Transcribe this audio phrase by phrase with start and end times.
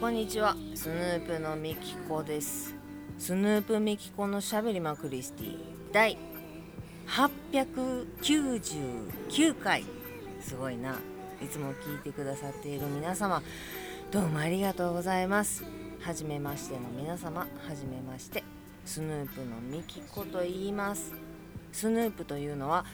[0.00, 0.56] こんにちは。
[0.74, 2.74] スヌープのみきこです。
[3.18, 5.58] スヌープみきこのしゃべりまクリスティ
[5.92, 6.31] 第
[7.12, 9.84] 899回。
[10.40, 10.98] すごいな。
[11.42, 13.42] いつも聞いてくださっている皆様
[14.10, 15.62] どうもありがとうございます。
[16.00, 18.42] はじめましての皆様はじめまして。
[18.86, 21.12] スヌープのみきこと言います。
[21.70, 22.86] スヌープというのは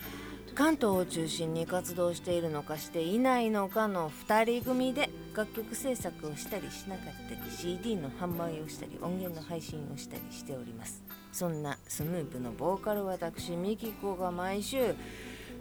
[0.57, 11.05] 関東を中心に活動しているのかしていないのかの2人組で楽曲制作をしたりしなかったり CD の販売をしたり音源の配信をしたりしております。
[11.39, 14.97] そんなスヌープのボーカル私ミキコが毎週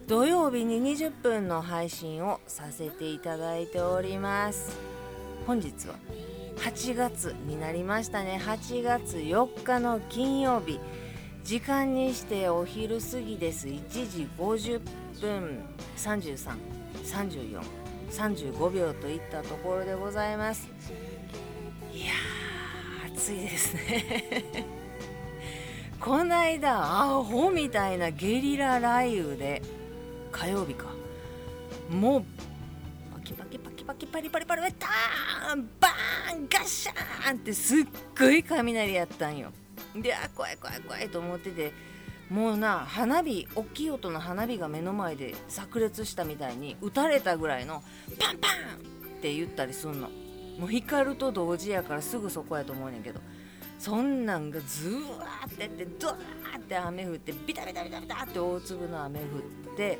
[0.07, 4.75] 土曜日に20分の配信をさせていただいております。
[5.45, 5.93] 本日は
[6.55, 8.41] 8月になりましたね。
[8.43, 10.79] 8月4日の金曜日。
[11.43, 13.67] 時間にしてお昼過ぎです。
[13.67, 14.81] 1時50
[15.21, 15.63] 分。
[18.09, 20.67] 333435秒といったところでございます。
[21.93, 24.76] いやー暑いですね。
[26.07, 29.61] こないだアホみたいなゲリラ雷雨で
[30.31, 30.85] 火曜日か。
[31.89, 32.23] もう
[33.13, 37.85] パキパキパキパキパリパリパリパリターンバーンガッシャーンってすっ
[38.17, 39.51] ごい雷やったんよ
[39.97, 41.73] であ怖い怖い怖いと思ってて
[42.29, 47.83] もうな花火大きい音の花火が目の前で炸裂したみたいに撃たれたぐらいの
[48.17, 50.09] パンパンって言ったりすんの
[50.57, 53.19] もう光ると同時やからすぐそこやと思うねんけど
[53.79, 59.99] そんなんがズワーってってドワーって雨降ってビタビタビタビタって大粒の雨降って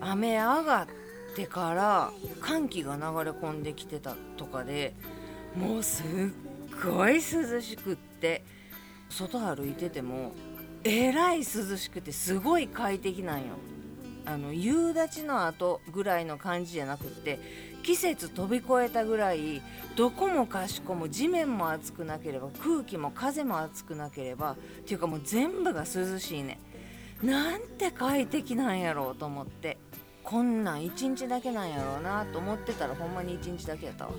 [0.00, 0.86] 雨上がっ
[1.34, 4.94] てから寒気が流れ込んできてたとかで
[5.56, 6.04] もうすっ
[6.84, 8.44] ごい涼しくって
[9.08, 10.32] 外歩いてても
[10.84, 13.46] えらい涼しくてすごい快適なんよ。
[14.28, 17.38] あの夕立の後ぐらいの感じじゃなくって
[17.86, 19.62] 季節飛び越えたぐらい
[19.94, 26.58] どこもかしこも地面も暑くなければ空気も風も暑くなければっていうかもう全部が涼しいね。
[27.22, 29.78] なんて快適なんやろうと思って
[30.24, 34.10] こんなん1日だけなんやろうなと思ってたらほんまに1日だけやったわ。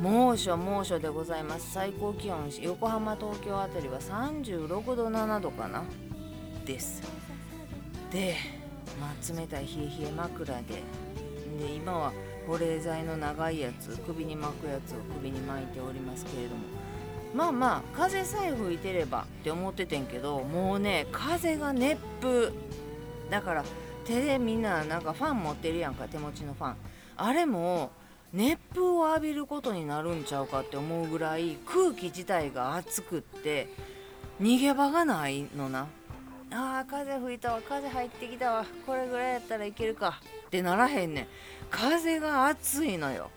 [0.00, 1.72] 猛暑猛暑でございます。
[1.72, 5.82] 最高気温横浜東京あたりは36度7度かな。
[6.64, 7.02] です。
[8.12, 8.36] で
[9.00, 10.62] まあ冷たい冷え冷え枕で。
[11.58, 12.12] で今は
[12.46, 16.62] 保冷剤の長いやつ首に巻くやつを首に巻いておりますけれども。
[17.34, 22.52] まあまあ風さえ吹いてればって思っててんけどもうね風が熱風。
[23.30, 23.64] だから
[24.04, 26.76] 手でみんななんかファン持ってるやんか手持ちのファン。
[27.16, 27.90] あれも
[28.32, 33.68] 熱風を浴びることになるんちゃうかって思うぐらい空気自体が熱くって
[34.40, 35.86] 逃げ場がないのな。
[36.50, 41.26] あー風吹いたわ風入ってきたわこれぐらいやったらいけるかってならへんねん。
[41.76, 43.30] 風が熱いのよ。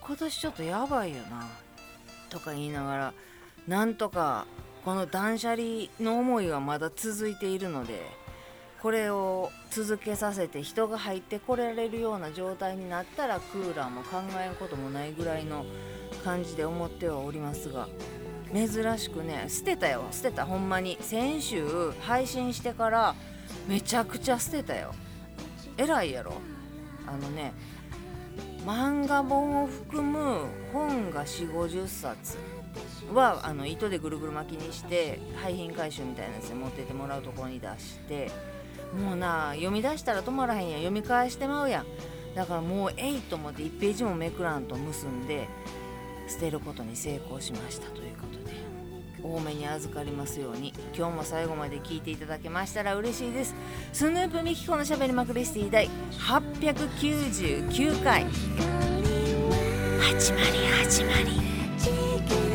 [0.00, 1.48] 今年ちょっとやばいよな。
[2.28, 3.14] とか言いながら
[3.68, 4.46] なんとか
[4.84, 5.62] この断捨離
[6.00, 8.00] の思いはまだ続いているので
[8.80, 15.64] これを続けさせて人が入ってこられるような状態になったらクーラーも考えることもないぐらいの
[16.24, 17.86] 感じで思ってはおりますが
[18.52, 20.04] 珍しくね捨てたよ。
[20.10, 20.44] 捨てた。
[20.44, 20.98] ほんまに。
[21.00, 23.14] 先週配信してから
[23.66, 24.94] めちゃくちゃ捨てたよ。
[25.78, 26.34] 偉いやろ。
[27.12, 27.52] あのね
[28.64, 32.38] 漫画本を含む本が4 5 0冊
[33.12, 38.30] はあの糸でぐるぐる巻きにして廃品回収みたいなやつで持っててもらうところに出して
[38.98, 41.86] もうな読み出したら止まらへんや読み返してまうやん。
[42.34, 45.48] だからもうえいと思って1ページもめくらんと結んで
[46.28, 48.31] 捨てることに成功しましたということで
[49.22, 50.72] 多めに預かりますように。
[50.96, 53.54] 今日も最後まで聞いていただけましたら嬉しいです。
[53.92, 58.26] スヌープミキコのしゃべりまくりスティ第899回。
[60.00, 60.46] 始まり
[60.84, 62.51] 始まり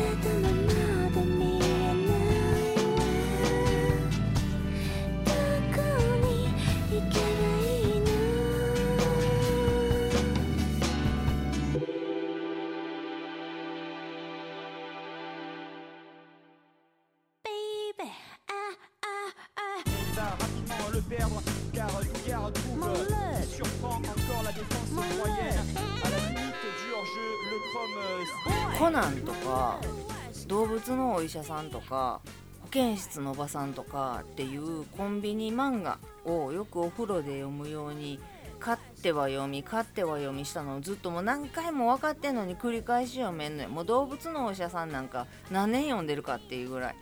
[31.28, 32.22] 医者さんとか
[32.62, 38.18] 保健室のおばさんとかっていうコンビニ漫画をよくお風呂で読むように
[38.58, 43.68] 買っては読み買っては読みしたのをずっともう何回も分かってんのに繰り返し読めんのよ。
[43.68, 46.96] もう動物のお医者さんなんか何年読んでるかっていうぐらい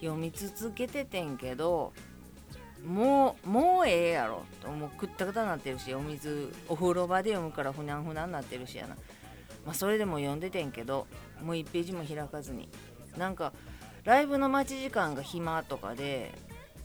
[0.00, 1.92] 読み続けててんけど
[2.86, 8.96] もうもうええやろともうくったくたになってるしお水お風呂場で読むからふにゃんふにゃんになってるしやな。
[9.66, 11.06] まあそれでも読んでてんけど
[11.42, 12.68] もう1ページも開かずに
[13.16, 13.52] なんか
[14.04, 16.32] ライブの待ち時間が暇とかで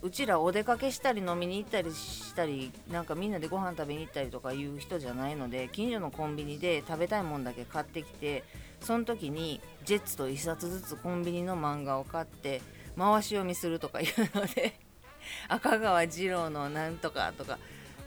[0.02, 8.44] うちらお出かけしたり飲みに行ったりしたりなんかみんなでご飯食べに行ったりとかいう人じゃないので近所のコンビニで食べたいもんだけ買ってきて
[8.80, 12.62] その時にジェッツと1冊ずつコンビニの漫画を買って
[12.98, 14.80] 回し読みするとかいうので
[15.50, 17.60] 赤川次郎のなんとかとか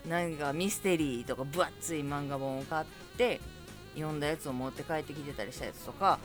[0.09, 2.87] なんかミステリーとか分厚い漫画本を買っ
[3.19, 3.39] て
[3.95, 6.19] 読んだやつを持って帰ってきてたりしたやつとか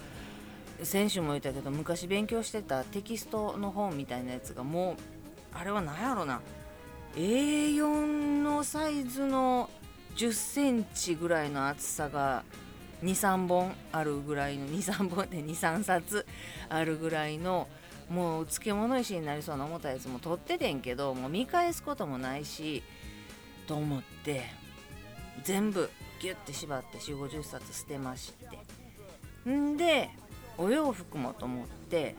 [0.83, 4.95] 先週も言ったけど昔勉強してたテキストの本みたいなやつがもう
[5.57, 6.41] あれは何やろな。
[7.15, 9.69] A4 のサイズの
[10.15, 12.43] 10センチぐらいの厚さが
[13.03, 16.25] 23本あるぐらいの23本で23冊
[16.69, 17.67] あるぐらいの
[18.09, 22.83] もう漬物石になりそうな思ったやつも取っててんけどもう見返すこともないし
[23.67, 24.43] と思って
[25.43, 25.89] 全部
[26.19, 28.33] ギュッて縛って4 5 0冊捨てまし
[29.45, 29.49] て。
[29.49, 30.09] んで
[30.57, 32.15] お洋服もと思って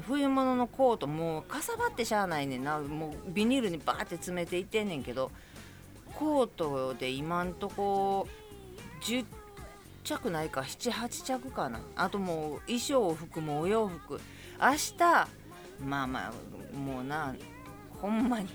[0.00, 2.78] 冬物のコートもうかさばってしゃあないねんな。
[2.78, 5.30] もうビニールにバーって詰めていってんねんけど
[6.14, 8.26] コートで今んとこ
[9.02, 9.24] 10
[10.04, 11.80] 着ないか78着かな。
[11.96, 14.20] あともう衣装服もお洋服。
[14.60, 15.28] 明日
[15.84, 17.34] まあまあもうな
[18.00, 18.48] ほんまに。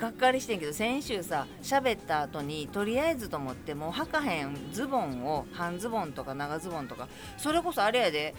[0.00, 8.34] がっかりしてんけど先週さ喋った後にとりあえずと思ってもう履かへんズボンを半ズボンとか長ズボンとかそれこそあれやで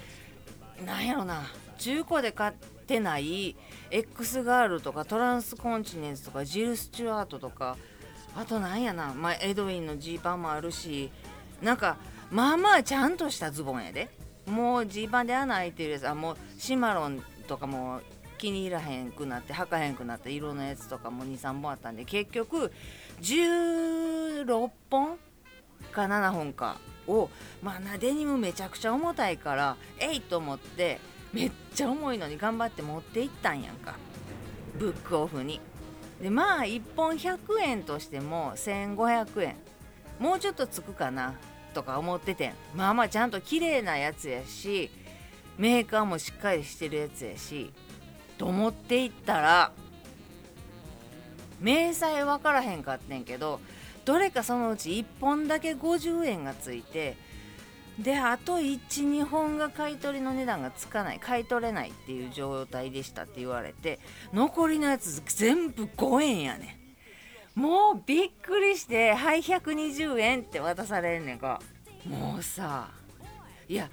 [0.86, 1.44] なんやろな
[1.78, 2.54] 中古で買っ
[2.88, 3.56] てない
[3.92, 7.78] X ガールとかトランスコンチネンスとかジル・スチュアートとか
[8.36, 11.12] あとなんやな、まあ、エドウィンのジーパンもあるし
[11.62, 11.98] なんか
[12.32, 14.10] まあまあちゃんとしたズボンやで。
[14.48, 18.02] もうジーパンで穴開いてるやつあもうシマロンとかも
[18.42, 22.72] 気に入らへんくなって履かへんくなった色のやつとかも23本あったんで結局
[23.22, 25.18] 16本
[25.92, 26.78] か7本か
[27.08, 27.30] を
[27.62, 31.00] まあなデニムめちゃくちゃ重たいからえいと思って
[31.32, 33.96] めっちゃ重いのに頑張って持っていったんやんか。
[34.78, 35.62] ブックオフに。
[36.22, 39.56] でまあ1本100円としても1500円。
[40.20, 41.36] もうちょっとつくかな
[41.74, 42.54] とか思っててん。
[42.76, 44.92] まあまあちゃんと綺麗なやつやし
[45.58, 47.72] メーカーもしっかりしてるやつやし。
[48.42, 49.72] と思っていったら
[51.60, 53.60] 明細分からへんかってんけど
[54.04, 57.18] どれかそのうち1本だけ50円がついて
[58.00, 64.00] であと12本が買い取りの値段がつかない買い取れないっていう状態でしたって言われて
[64.34, 66.80] 残りのやつ全部5円やね
[67.56, 67.60] ん。
[67.60, 71.62] もうびっくりしてはい120円って渡されんねんか。
[72.08, 72.90] もうさ
[73.70, 73.88] いや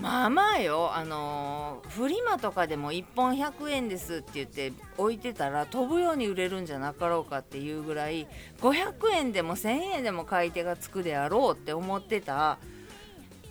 [0.00, 8.26] まあまあよあのー、フリマとかでも1本100円ですって言って置いてたら飛ぶように売れるんじゃなかろうかっていうぐらい
[8.60, 12.58] 500円でも1000円でも買い手がつくであろうって思ってた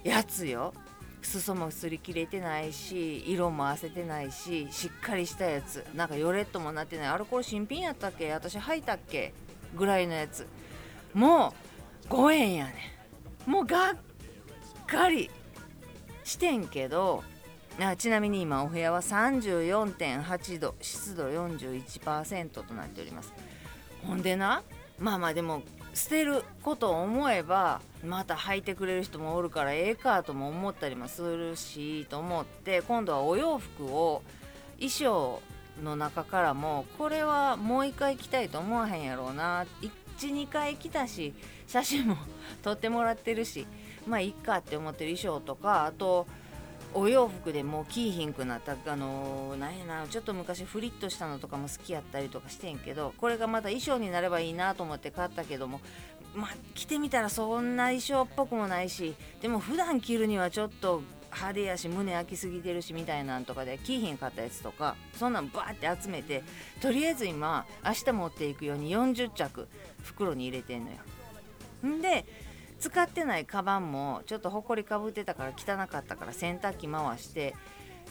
[0.03, 0.73] やつよ。
[1.21, 5.85] 裾も擦り切れてないし色もあせてないししっかりしたやつ。
[5.95, 7.07] なんかヨレットもなってない。
[7.07, 8.31] あれこれ新品やったっけ？
[8.33, 9.33] 私履いたっけ？
[9.73, 10.45] ぐらいのやつ。
[11.13, 11.53] も
[12.09, 12.73] う5円やね
[13.45, 13.95] もうがっ
[14.85, 15.31] かり。
[16.23, 17.23] してんけど
[17.79, 23.33] あちなみに今お部屋は34.8度湿度41%となっております。
[24.05, 24.63] ほんでな
[24.99, 25.63] まあまあでも
[25.93, 34.21] 捨てることを思えばまた履いてくれる人もおるからええかとも思ったりもするしと思って今度はお洋服を
[34.75, 35.41] 衣装
[35.83, 39.65] の中からもこれはもう一回着たいと思わへんやろうな。
[40.19, 41.33] 12回着たし
[41.67, 42.17] 写真も
[42.61, 43.65] 撮ってもらってるし
[44.07, 46.27] まあいっかって思ってる衣装とかあと
[46.95, 55.81] お洋服でもう着いひんくなったあのー、なんやなちょっと昔フリッとしたのとかも好きやったりとかしてんけどこれがまた衣装になればいいなと思って買ったけども
[56.35, 61.01] まあ着てみたらそんな衣装っぽくもないしでも普段着るにはちょっと
[61.33, 66.43] 派手やし胸開きすぎてるしみたいなんとかで着いひんかったやつとかそんなんバーって集めて
[66.79, 69.67] とりあえず今明日持っていくように40着
[70.03, 70.97] 袋に入れてんのよ。
[71.85, 72.25] んで
[72.83, 77.55] 使ってないカバンもちょっとほこりかぶってたから汚かったから洗濯機回して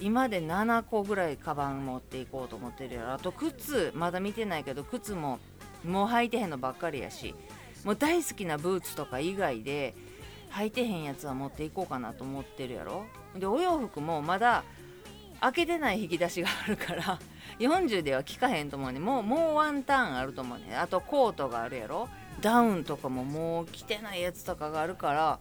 [0.00, 3.12] 今で7個ぐらいカバン持っていこうと思ってるやろ。
[3.12, 5.40] あと靴まだ見てないけど靴も
[5.84, 7.34] もう履いてへんのばっかりやし
[7.84, 9.94] もう大好きなブーツとか以外で
[10.52, 13.04] 履いてへんやつは持っていこうかなと思ってるやろ。
[13.36, 14.64] でお洋服もまだ
[15.42, 17.18] 開けてない引き出しがあるから
[17.60, 22.08] 40では効かへんと思うねもうもうワンターンあると思うねあとコートがあるやろ。
[22.42, 25.38] ダウンとかももう着てないやつとかがあるから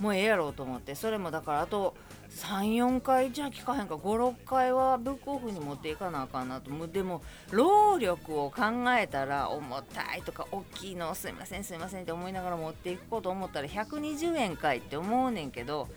[0.00, 0.94] もうええやろうと思って。
[0.94, 1.94] それもだからあと
[2.30, 3.94] 34回じゃ聞かへんか。
[3.94, 6.70] 56回はブックオフに持っていかなあかんなと。
[6.88, 8.62] でも労力を考
[8.98, 15.88] えたら重たいとか大きいのすいませんすいませんって思いながら持っていくこと思ったら120円かいって思うねんけど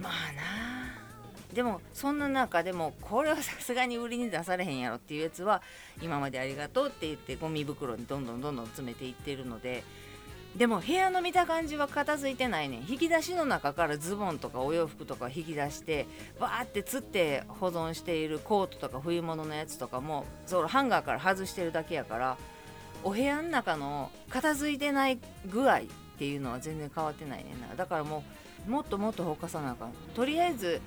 [0.00, 0.97] まあな
[1.52, 5.62] でもそんな中でもこれはさすがに売りに出されへんやろっていうやつは
[6.02, 9.82] 今までありがとうって言ってゴミ袋にどんどんどんどん詰めていってるので
[10.56, 16.06] でも部屋の見た感じは片付いてないね引き出しの中からズボンとかお洋服とか引き出して
[16.40, 22.36] バーってつって保存しているコートとか冬物のやつとかもそのハンガーから外してるだけやから
[23.04, 25.80] お部屋の中の片付いてない具合っ
[26.18, 28.24] ていうのは全然変わってないねだからも
[28.66, 29.92] うもっともっとほかさなあかん。
[30.14, 30.80] とりあえず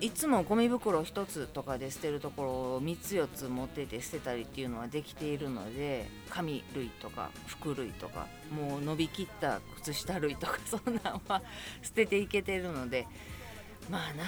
[0.00, 11.42] いつもゴミ袋1つとかで捨てるところを3つ4つ持ってて捨てたりっていうのはできているので紙類とか服類とかもう伸びきった靴下類とか そんなんは
[11.82, 13.06] 捨てていけてるので
[13.90, 14.24] まあな。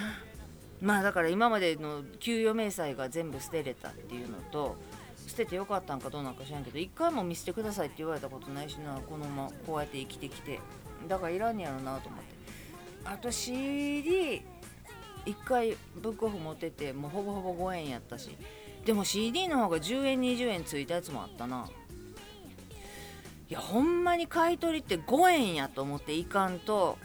[0.83, 4.77] まあだから今までの給与明細が全部捨てれたっていうのと
[5.29, 10.59] 捨ててよかったんかどうなんか知らんけど一回も見せてくださいって言われたことないしなこのままこうやって生きてきて。
[11.09, 12.33] だからいらんやろなと思って。
[13.05, 14.43] あと CD
[15.27, 18.31] 1回ブックオフ持っててもうほぼほぼ5円やったし。
[18.85, 21.69] でも CD の方が10円20円ついたやつもあったな。
[23.49, 26.99] いやほんまに買い取りって5円やと思っていかんと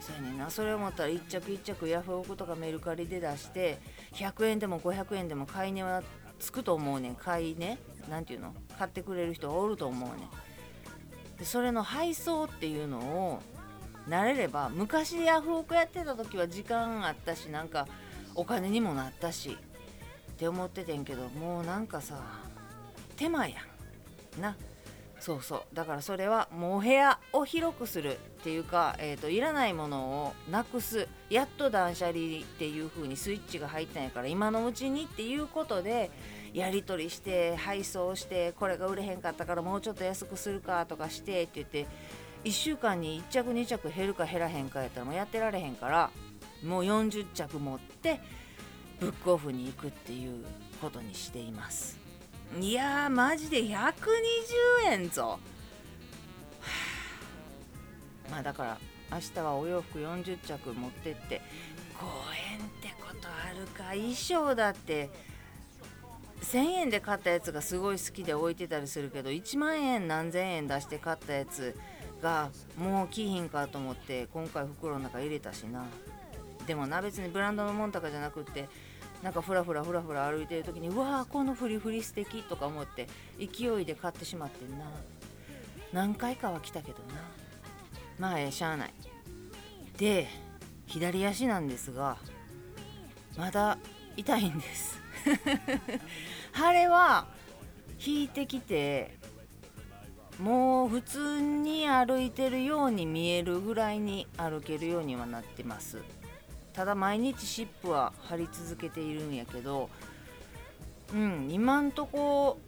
[0.00, 0.50] そうやねんな。
[0.50, 3.78] それ思ったら1着1着ヤフオクとかメルカリで出して
[4.12, 6.02] 100円でも500円でも買い値は
[6.38, 7.14] つくと思うねん。
[7.16, 7.78] 買いね
[8.08, 8.54] 何ていうの？
[8.78, 11.38] 買ってくれる人おると思うねん。
[11.38, 13.42] でそれの配送っていうのを
[14.08, 17.86] 慣れれば昔ヤフオクやってた時は時間あったしなんか
[18.34, 19.56] お金にもなったし
[20.32, 22.20] って思っててんけどもうなんかさ
[23.16, 23.56] 手間や
[24.38, 24.40] ん。
[24.40, 24.56] な。
[25.20, 25.74] そうそう。
[25.74, 31.08] だからそれはもうお部屋を広くするっていうか、えーと、いらないものをなくす。
[31.30, 32.18] やっと断捨離っ
[32.58, 36.10] ていう風にスイッチが入ったんやから今のうちにっていうことで
[36.52, 41.86] やり取りして配送してこれが売れへんかったからもうちょっと安くするかとかしてって言って
[42.44, 46.10] 1週間に1着2着減るか減らへんかやったらもうやってられへんから
[46.62, 48.20] もう40着持って
[49.00, 50.44] ブックオフに行くっていう
[50.80, 51.98] ことにしています。
[52.60, 53.72] いやーマジで120
[54.86, 55.38] 円ぞ、は
[58.28, 58.78] あ、まあだから
[59.10, 61.40] 明日はお洋服40着持ってって
[61.98, 62.04] 5
[62.52, 63.90] 円ってことあるか。
[63.94, 65.10] 衣装だって
[66.42, 71.74] 1000円で買ったやつがすごい好きで置いてたりするけど1万円何千円出して買ったやつ
[72.24, 75.84] がもう着ひんかと思って今回袋の中入れたしな。
[76.66, 78.66] でもな別にブランドのもんとかじゃなくって
[79.22, 83.06] なんかふらふらふらふら歩いてる時にうわーこのフリフリ素敵とか思って
[83.38, 84.86] 勢いで買ってしまってんな。
[85.92, 87.14] 何回かは来たけどな。
[88.18, 88.94] まあええしゃあない。
[89.98, 90.26] で
[90.86, 92.16] 左足なんですが
[93.36, 93.76] まだ
[94.16, 94.98] 痛いんです。
[96.56, 97.26] 腫れは
[98.04, 99.14] 引いてきて
[100.40, 105.98] もう普通に歩いてるように見えるぐらいに歩けるようにはなってます。
[106.74, 109.88] ただ毎日湿布は貼り続けているんやけど
[111.14, 112.58] うん今んとこ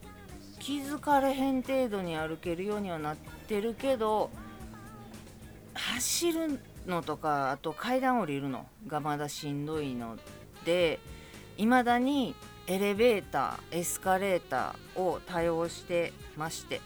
[0.60, 4.30] 気づかれへん程度に歩けるようにはなってるけど
[5.74, 10.16] 走るのとかあと階段降りるのがまだしんどいの
[10.64, 11.00] で
[11.56, 12.34] 未だに
[12.68, 16.80] エレベーターエスカレーターを多用してまして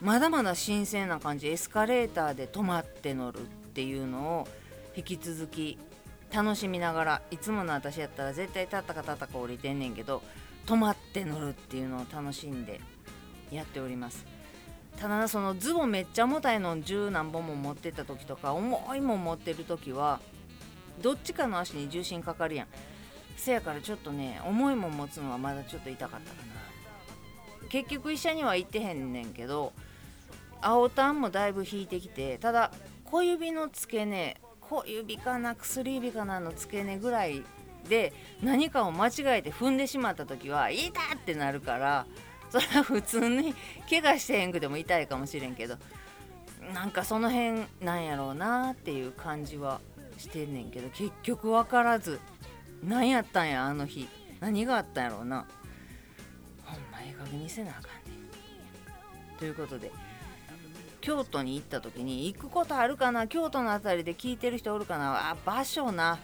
[0.00, 4.48] まだまだ新鮮な感じエスカレーターで止まって乗るっていうのを
[4.96, 5.78] 引き続き
[6.32, 10.22] 楽しみながらいつもの私やったら絶対たったかたったか降りてんねんけど
[10.66, 12.80] 止まって乗るっていうのを楽しんで
[13.50, 14.26] やっております。
[14.98, 20.20] ただそのズボンめっちゃ重たいの十何本も持ってた時とか重いもん持ってる時は
[21.00, 22.66] どっちかの足に重心かかるやん。
[23.36, 27.68] せやからちょっとね重いもん持つのはまだちょっと痛かったかな。
[27.68, 29.72] 結局医者には行ってへんねんけど
[30.60, 32.72] 青タンもだいぶ引いてきてただ
[33.04, 37.42] 小指の付け根小指かな薬指かなの付け根ぐらい
[37.88, 38.12] で
[38.42, 42.06] 何かを間違えて踏んでしまった時は痛ってなるから
[42.50, 43.54] それは普通に
[43.88, 45.76] 怪我してへんくても痛いかもしれんけど
[46.74, 49.80] なんかその辺なんやろうなっていう感じは
[50.18, 52.20] してんねんけど結局分からず
[52.82, 54.08] 何やったんやあの日。
[54.40, 55.46] 何があったんやろうな。
[56.64, 58.16] ほんまええ加減にせなあかんね
[59.36, 59.38] ん。
[59.38, 59.90] ということで
[61.08, 63.26] 京都に行った時に行くことあるかな？
[63.26, 65.30] 京都の辺りで聞いてる人おるかな？
[65.30, 66.18] あ場所な。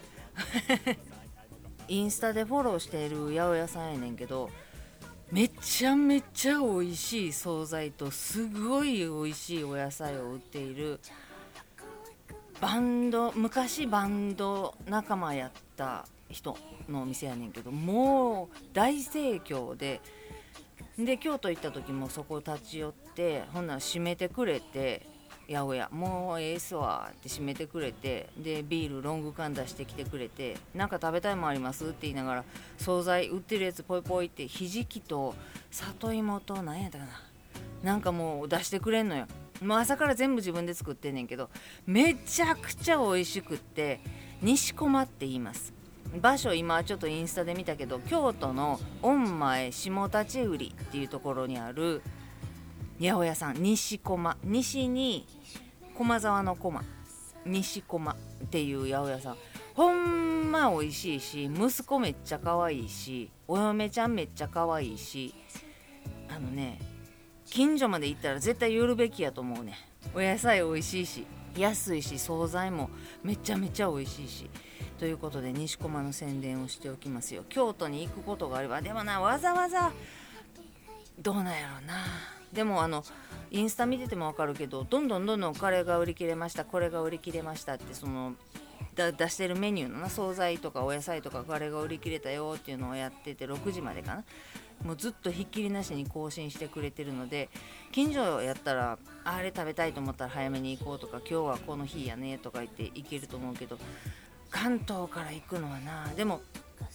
[1.88, 4.50] インスタでフォローしている八百屋さんやねんけど
[5.30, 11.00] めちゃめちゃ美味しい惣菜とすごい美味しいお野菜を売っている
[12.60, 16.58] バンド昔バンド仲間やった人
[16.90, 20.02] のお店やねんけどもう大盛況で
[20.98, 23.03] で京都行った時もそこ立ち寄って
[23.52, 25.06] ほんなら閉めてくれて
[25.48, 32.44] 八百屋もうええっすわって閉めてくれてでビールロング缶出してきてくれてなんか食べたいもんありますって言いながら
[32.78, 35.34] 惣菜売ってるやつポイポイってひじきと
[35.70, 37.10] 里芋と何やったかな。
[37.82, 39.26] なんかもう出してくれんのよ。
[39.62, 41.50] もう朝から全部自分で作ってんねんけど
[41.86, 44.00] めちゃくちゃ美味しくって
[44.40, 45.74] 西駒って言います。
[46.20, 52.02] 場所今ちょっとインスタで見たけど京都の御前下立売りっていうところにある
[53.00, 54.36] 八百屋さん西駒。
[54.44, 55.26] 西に
[55.96, 56.82] 駒沢の駒。
[57.44, 58.16] 西駒っ
[58.50, 59.36] ていう八百屋さん。
[59.74, 65.34] ほんま美味しいし息子めっちゃ可愛いしお嫁ちゃんめっちゃ可愛いし。
[66.28, 66.78] あのね
[67.44, 69.74] 近所まで行ったら絶対寄るべきやと思うね。
[70.14, 72.90] お野菜美味しいし安いし惣菜も
[73.22, 74.50] めちゃめちゃ美味しいし。
[74.98, 77.44] ということで西駒の宣伝をしておきますよ。
[77.48, 78.80] 京都に行くことがあれば。
[78.80, 79.92] でもなわざわざ
[81.18, 81.94] どうなんやろうな。
[82.54, 83.04] でもあの
[83.50, 88.34] インスタ見てても分かるけどどんどんどんどんカレーが売り切れましたこれが売り切れましたってその
[88.94, 94.24] 出してるメニューのな惣菜とかお野菜とかカレーが売り切れたよっていうのをやってて6時までかな。
[94.84, 97.48] もうずっとひっきりなしに更新してくれてるので
[97.92, 103.78] 近所やったらあれ食べたいと思ったら早めに行こうとか今日はこの日やねとか言って行けると思うけど
[104.50, 106.42] 関東から行くのはなでも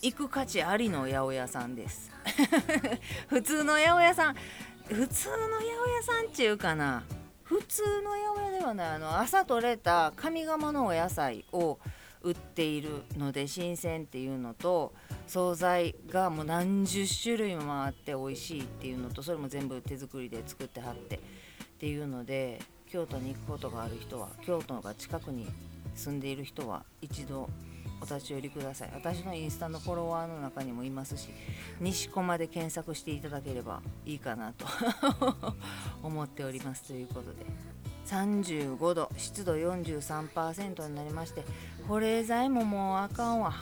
[0.01, 2.12] 行く価値ありの八百屋さんです。
[3.28, 4.36] 普通の八百屋さん
[4.89, 7.03] 普通の八百屋さんっていうかな。
[7.43, 8.88] 普通の八百屋ではない。
[8.89, 11.77] あの朝取れた上釜のお野菜を
[12.24, 14.93] 売っているので新鮮っていうのと
[15.27, 21.19] 惣菜がもう何十種類もあって美味しいっていうのとそれも全部手作りで作ってはってっ
[21.79, 22.60] ていうので
[22.91, 25.47] 京都に行くことがある人は京都が近くに
[25.95, 27.49] 住んでいる人は一度
[28.01, 28.91] お立ち寄りください。
[28.93, 31.29] 私のインスタのフォロワーの中にもいますし
[31.79, 34.65] 西駒で検索していただければいいかなと
[36.03, 36.83] 思っております。
[36.83, 37.45] ということで
[38.07, 41.43] 35度湿度43%になりまして
[41.88, 43.53] 保冷剤ももうあかんわ。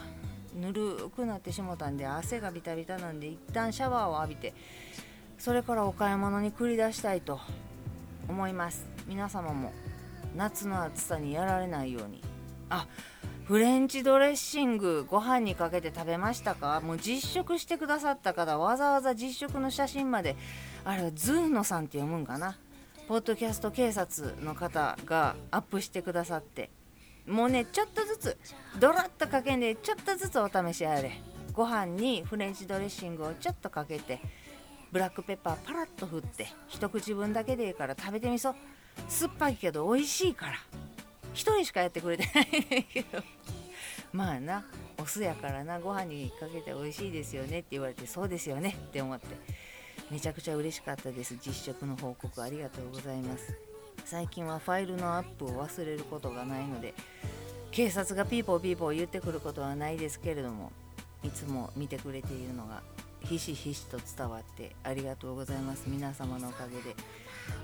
[0.56, 4.56] ぬるくなってしもたんで汗がビタビタなんで一旦シャワーを浴びて
[5.38, 7.40] それからお買い物に繰り出したいと
[8.28, 8.86] 思います。
[9.08, 9.72] 皆様も
[10.36, 12.22] 夏の暑さにやられないように。
[12.70, 12.86] あ
[13.48, 16.82] フレンチドレッシングご飯にかけて食べましたか？
[16.82, 20.36] もう実食してくださった方わざわざ実食の写真まで。
[20.84, 22.58] あれはズーノさんって読むんかな？
[23.08, 26.70] ポッドキャスト警察の方がアップしてくださって。
[27.26, 28.38] もうねちょっとずつ
[28.82, 31.14] ドラッとかけんでちょっとずつお試しあれ。
[31.54, 34.20] ご飯にフレンチドレッシングをちょっとかけて
[34.92, 38.54] ブラックペッパーパラッと振って一口分だけでいいから食べてみそ。
[39.08, 40.52] 酸っぱいけど美味しいから。
[41.34, 43.24] 1人しかやってくれてないねんけど。
[44.14, 44.66] まあな
[44.98, 49.28] お酢やからなご飯にかけて美味しいですよねって言われてそうですよねって思って。
[50.10, 51.36] めちゃくちゃ嬉しかったです。
[51.36, 53.54] 実食の報告ありがとうございます。
[54.06, 56.94] 最近はファイルのアップを忘れることがないので
[57.72, 60.72] 警察がピーポーピーポー言ってくることはないですけれども
[61.24, 62.84] いつも見てくれているのが
[63.26, 65.84] ひしひしと伝わってありがとうございます。
[65.88, 66.96] 皆様のおかげで。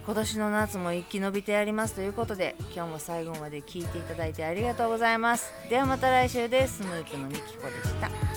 [0.06, 5.54] 今年の夏も生き延びてやりますということで今日も最後まで聞いていただいてありがとうございます。
[5.70, 6.80] ではまた来週です。
[6.80, 8.33] スヌープのみきこでした。